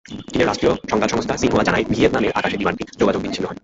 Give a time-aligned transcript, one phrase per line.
[0.31, 3.59] চীনের রাষ্ট্রীয় সংবাদ সংস্থা সিনহুয়া জানায়, ভিয়েতনামের আকাশে বিমানটি যোগাযোগ বিচ্ছিন্ন হয়।